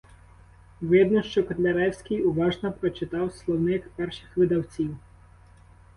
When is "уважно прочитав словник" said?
2.23-3.89